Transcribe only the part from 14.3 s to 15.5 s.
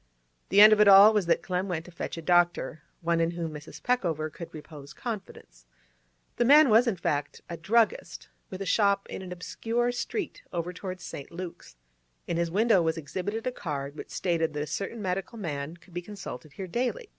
that a certain medical